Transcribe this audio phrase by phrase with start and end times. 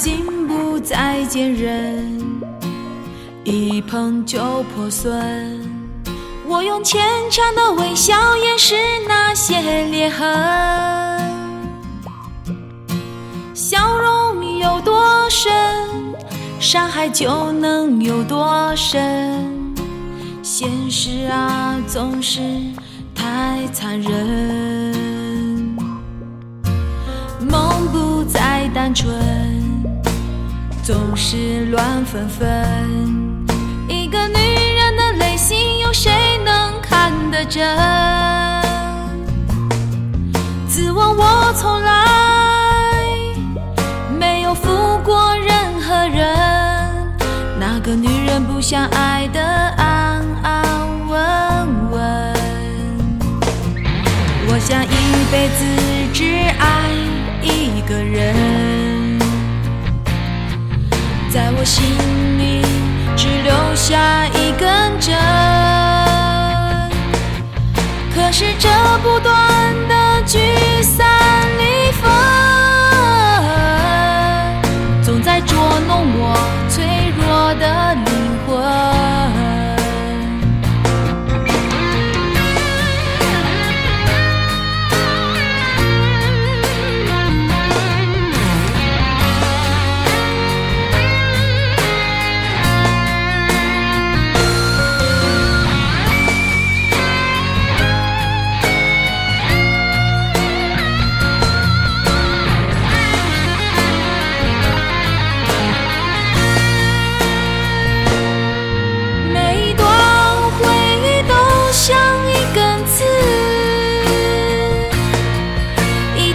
[0.00, 2.20] 心不再坚韧，
[3.42, 5.12] 一碰就破损。
[6.46, 8.76] 我用牵强的微笑掩饰
[9.08, 9.60] 那些
[9.90, 10.24] 裂痕，
[13.52, 15.52] 笑容有多深，
[16.60, 19.74] 伤害就能有多深。
[20.44, 22.40] 现实啊，总是
[23.16, 25.74] 太残忍，
[27.50, 29.12] 梦不再单纯，
[30.88, 32.48] 总是乱纷纷。
[33.90, 34.38] 一个女
[34.74, 36.10] 人的内心，有谁
[36.46, 37.62] 能看得真？
[40.66, 43.04] 自问我从来
[44.18, 46.26] 没有负过任何人，
[47.60, 52.34] 那个女人不想爱的安安稳稳。
[54.48, 54.88] 我想一
[55.30, 55.66] 辈子
[56.14, 56.24] 只
[56.58, 56.88] 爱
[57.42, 58.34] 一个人，
[61.38, 61.84] 在我心
[62.36, 62.62] 里
[63.16, 65.14] 只留下一根针。
[68.12, 68.68] 可是这
[69.04, 69.47] 不断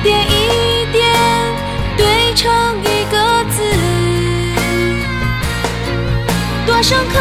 [0.03, 1.01] 点一点
[1.95, 3.17] 堆成一个
[3.49, 3.63] 字，
[6.65, 7.13] 多深刻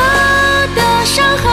[0.75, 1.52] 的伤痕，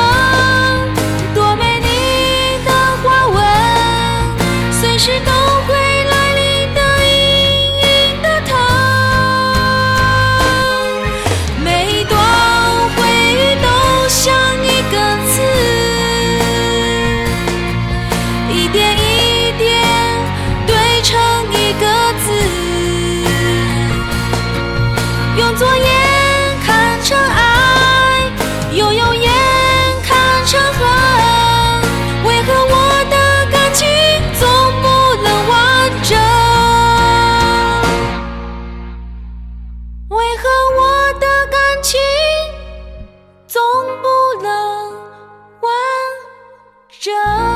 [46.99, 47.48] 这？